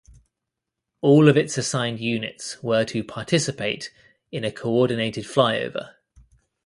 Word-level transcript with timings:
All 1.01 1.29
of 1.29 1.37
its 1.37 1.59
assigned 1.59 1.99
units 1.99 2.63
were 2.63 2.83
to 2.85 3.03
participate 3.03 3.93
in 4.31 4.43
a 4.43 4.51
coordinated 4.51 5.25
flyover. 5.25 5.93